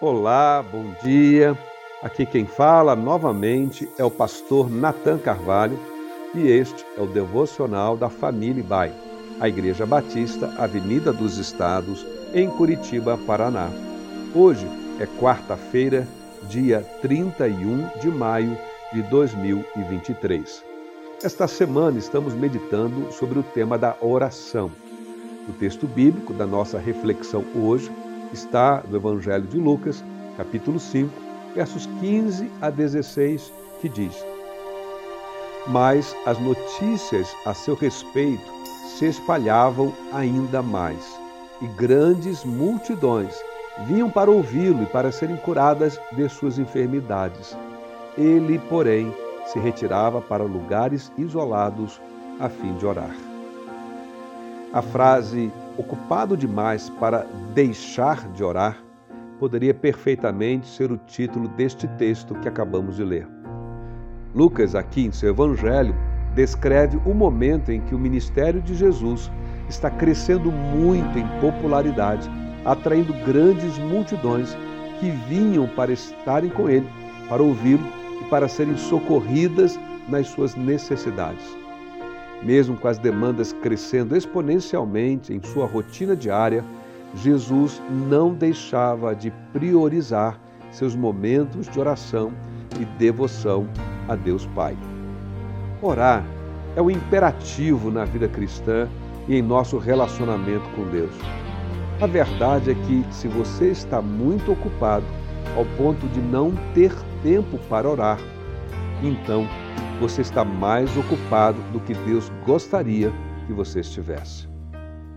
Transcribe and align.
Olá, 0.00 0.62
bom 0.62 0.94
dia. 1.02 1.58
Aqui 2.04 2.24
quem 2.24 2.46
fala 2.46 2.94
novamente 2.94 3.88
é 3.98 4.04
o 4.04 4.10
pastor 4.10 4.70
Nathan 4.70 5.18
Carvalho 5.18 5.76
e 6.36 6.46
este 6.46 6.86
é 6.96 7.02
o 7.02 7.06
devocional 7.06 7.96
da 7.96 8.08
Família 8.08 8.62
Bai, 8.62 8.92
a 9.40 9.48
Igreja 9.48 9.84
Batista, 9.84 10.54
Avenida 10.56 11.12
dos 11.12 11.36
Estados, 11.36 12.06
em 12.32 12.48
Curitiba, 12.48 13.18
Paraná. 13.26 13.70
Hoje 14.32 14.68
é 15.00 15.06
quarta-feira, 15.20 16.06
dia 16.48 16.80
31 17.02 17.88
de 18.00 18.08
maio 18.08 18.56
de 18.92 19.02
2023. 19.02 20.64
Esta 21.24 21.48
semana 21.48 21.98
estamos 21.98 22.34
meditando 22.34 23.10
sobre 23.10 23.40
o 23.40 23.42
tema 23.42 23.76
da 23.76 23.96
oração. 24.00 24.70
O 25.48 25.52
texto 25.54 25.88
bíblico 25.88 26.32
da 26.32 26.46
nossa 26.46 26.78
reflexão 26.78 27.44
hoje 27.56 27.90
está 28.32 28.82
no 28.88 28.96
Evangelho 28.96 29.46
de 29.46 29.58
Lucas, 29.58 30.04
capítulo 30.36 30.78
5, 30.78 31.10
versos 31.54 31.86
15 32.00 32.50
a 32.60 32.70
16, 32.70 33.52
que 33.80 33.88
diz: 33.88 34.14
Mas 35.66 36.14
as 36.26 36.38
notícias 36.38 37.34
a 37.44 37.54
seu 37.54 37.74
respeito 37.74 38.58
se 38.86 39.06
espalhavam 39.06 39.92
ainda 40.12 40.62
mais, 40.62 41.18
e 41.60 41.66
grandes 41.68 42.44
multidões 42.44 43.34
vinham 43.86 44.10
para 44.10 44.30
ouvi-lo 44.30 44.82
e 44.82 44.86
para 44.86 45.12
serem 45.12 45.36
curadas 45.36 46.00
de 46.12 46.28
suas 46.28 46.58
enfermidades. 46.58 47.56
Ele, 48.16 48.58
porém, 48.68 49.14
se 49.46 49.58
retirava 49.58 50.20
para 50.20 50.42
lugares 50.42 51.12
isolados 51.16 52.00
a 52.40 52.48
fim 52.48 52.74
de 52.74 52.86
orar. 52.86 53.14
A 54.72 54.82
frase 54.82 55.50
ocupado 55.78 56.36
demais 56.36 56.90
para 56.90 57.24
deixar 57.54 58.28
de 58.32 58.44
orar 58.44 58.76
poderia 59.38 59.72
perfeitamente 59.72 60.66
ser 60.66 60.90
o 60.90 60.98
título 60.98 61.48
deste 61.48 61.86
texto 61.96 62.34
que 62.34 62.48
acabamos 62.48 62.96
de 62.96 63.04
ler. 63.04 63.26
Lucas, 64.34 64.74
aqui 64.74 65.06
em 65.06 65.12
seu 65.12 65.30
Evangelho, 65.30 65.94
descreve 66.34 67.00
o 67.06 67.14
momento 67.14 67.70
em 67.70 67.80
que 67.80 67.94
o 67.94 67.98
ministério 67.98 68.60
de 68.60 68.74
Jesus 68.74 69.30
está 69.68 69.90
crescendo 69.90 70.50
muito 70.50 71.18
em 71.18 71.26
popularidade, 71.40 72.28
atraindo 72.64 73.12
grandes 73.24 73.78
multidões 73.78 74.56
que 74.98 75.10
vinham 75.28 75.68
para 75.68 75.92
estarem 75.92 76.50
com 76.50 76.68
ele, 76.68 76.88
para 77.28 77.42
ouvi-lo 77.42 77.86
e 78.20 78.24
para 78.28 78.48
serem 78.48 78.76
socorridas 78.76 79.78
nas 80.08 80.26
suas 80.28 80.54
necessidades. 80.56 81.56
Mesmo 82.42 82.76
com 82.76 82.88
as 82.88 82.98
demandas 82.98 83.52
crescendo 83.52 84.16
exponencialmente 84.16 85.32
em 85.32 85.42
sua 85.42 85.66
rotina 85.66 86.14
diária, 86.14 86.64
Jesus 87.14 87.82
não 87.90 88.32
deixava 88.32 89.14
de 89.14 89.32
priorizar 89.52 90.38
seus 90.70 90.94
momentos 90.94 91.68
de 91.68 91.80
oração 91.80 92.32
e 92.78 92.84
devoção 92.98 93.66
a 94.06 94.14
Deus 94.14 94.46
Pai. 94.54 94.76
Orar 95.82 96.24
é 96.76 96.82
um 96.82 96.90
imperativo 96.90 97.90
na 97.90 98.04
vida 98.04 98.28
cristã 98.28 98.88
e 99.26 99.36
em 99.36 99.42
nosso 99.42 99.78
relacionamento 99.78 100.68
com 100.76 100.84
Deus. 100.88 101.14
A 102.00 102.06
verdade 102.06 102.70
é 102.70 102.74
que, 102.74 103.04
se 103.10 103.26
você 103.26 103.70
está 103.70 104.00
muito 104.00 104.52
ocupado 104.52 105.04
ao 105.56 105.64
ponto 105.76 106.06
de 106.08 106.20
não 106.20 106.52
ter 106.72 106.92
tempo 107.22 107.58
para 107.68 107.88
orar, 107.88 108.18
então 109.02 109.48
você 110.00 110.22
está 110.22 110.44
mais 110.44 110.96
ocupado 110.96 111.60
do 111.72 111.80
que 111.80 111.94
Deus 111.94 112.30
gostaria 112.46 113.12
que 113.46 113.52
você 113.52 113.80
estivesse. 113.80 114.48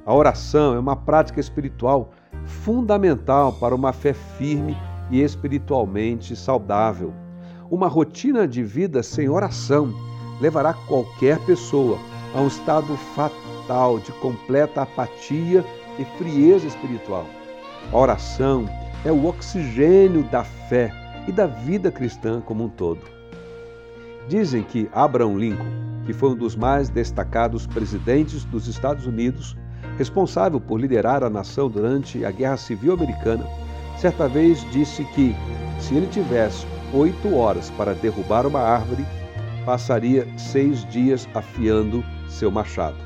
A 0.06 0.14
oração 0.14 0.74
é 0.74 0.80
uma 0.80 0.96
prática 0.96 1.40
espiritual 1.40 2.12
fundamental 2.46 3.54
para 3.54 3.76
uma 3.76 3.94
fé 3.94 4.14
firme 4.14 4.76
e 5.12 5.22
espiritualmente 5.22 6.36
saudável. 6.36 7.14
Uma 7.70 7.88
rotina 7.88 8.48
de 8.48 8.64
vida 8.64 9.04
sem 9.04 9.30
oração 9.30 9.94
levará 10.40 10.74
qualquer 10.74 11.40
pessoa 11.46 12.00
a 12.34 12.42
um 12.42 12.48
estado 12.48 12.98
fatal 13.16 14.00
de 14.00 14.12
completa 14.14 14.82
apatia 14.82 15.64
e 16.00 16.06
frieza 16.18 16.66
espiritual. 16.66 17.26
A 17.92 17.98
oração 17.98 18.66
é 19.06 19.12
o 19.12 19.28
oxigênio 19.28 20.24
da 20.24 20.44
fé 20.44 20.92
e 21.28 21.32
da 21.32 21.46
vida 21.46 21.92
cristã 21.92 22.42
como 22.42 22.64
um 22.64 22.70
todo. 22.70 23.21
Dizem 24.28 24.64
que 24.64 24.90
Abraham 24.94 25.38
Lincoln, 25.38 25.82
que 26.06 26.14
foi 26.14 26.30
um 26.30 26.36
dos 26.36 26.56
mais 26.56 26.90
destacados 26.90 27.68
presidentes 27.68 28.46
dos 28.46 28.68
Estados 28.68 29.06
Unidos, 29.06 29.58
responsável 29.98 30.60
por 30.60 30.80
liderar 30.80 31.24
a 31.24 31.30
nação 31.30 31.70
durante 31.70 32.24
a 32.26 32.32
Guerra 32.32 32.58
Civil 32.58 32.94
Americana, 32.94 33.46
certa 33.98 34.28
vez 34.28 34.66
disse 34.72 35.04
que, 35.14 35.36
se 35.80 35.96
ele 35.96 36.08
tivesse 36.08 36.66
oito 36.94 37.36
horas 37.36 37.70
para 37.72 37.94
derrubar 37.94 38.46
uma 38.48 38.62
árvore, 38.62 39.06
passaria 39.66 40.28
seis 40.38 40.86
dias 40.90 41.28
afiando 41.34 42.04
seu 42.28 42.50
machado. 42.50 42.98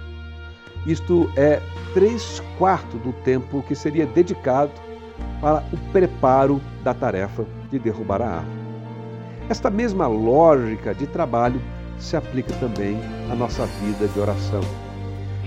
Isto 0.86 1.30
é 1.36 1.60
três 1.94 2.42
quartos 2.58 3.02
do 3.02 3.12
tempo 3.24 3.64
que 3.64 3.76
seria 3.76 4.06
dedicado 4.06 4.72
para 5.42 5.64
o 5.74 5.78
preparo 5.92 6.62
da 6.84 6.94
tarefa 6.94 7.46
de 7.72 7.80
derrubar 7.80 8.22
a 8.22 8.28
árvore. 8.38 8.65
Esta 9.48 9.70
mesma 9.70 10.08
lógica 10.08 10.96
de 10.96 11.06
trabalho 11.06 11.62
se 12.00 12.18
aplica 12.18 12.52
também 12.56 12.98
à 13.32 13.36
nossa 13.36 13.68
vida 13.68 14.08
de 14.08 14.20
oração. 14.20 14.62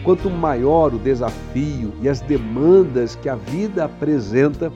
Quanto 0.04 0.30
maior 0.30 0.94
o 0.94 0.98
desafio 1.00 1.92
e 2.00 2.08
as 2.08 2.20
demandas 2.20 3.16
que 3.16 3.28
a 3.28 3.34
vida 3.34 3.84
apresenta, 3.84 4.72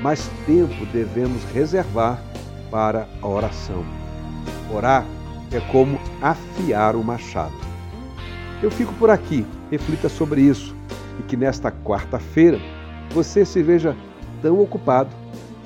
mais 0.00 0.26
tempo 0.46 0.86
devemos 0.86 1.44
reservar 1.52 2.22
para 2.70 3.06
a 3.20 3.28
oração. 3.28 3.84
Orar 4.72 5.04
é 5.52 5.60
como 5.70 6.00
afiar 6.22 6.96
o 6.96 7.04
machado. 7.04 7.54
Eu 8.62 8.70
fico 8.70 8.94
por 8.94 9.10
aqui, 9.10 9.44
reflita 9.70 10.08
sobre 10.08 10.40
isso 10.40 10.74
e 11.20 11.22
que 11.24 11.36
nesta 11.36 11.70
quarta-feira 11.70 12.58
você 13.10 13.44
se 13.44 13.62
veja 13.62 13.94
tão 14.40 14.58
ocupado 14.58 15.14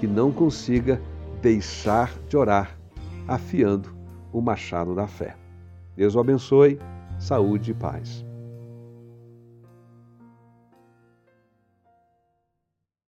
que 0.01 0.09
não 0.09 0.33
consiga 0.33 1.01
deixar 1.41 2.11
de 2.29 2.37
orar 2.37 2.80
afiando 3.27 3.95
o 4.33 4.41
machado 4.41 4.95
da 4.95 5.07
fé. 5.07 5.37
Deus 5.97 6.15
o 6.15 6.21
abençoe, 6.21 6.79
saúde 7.19 7.73
e 7.73 7.75
paz. 7.75 8.25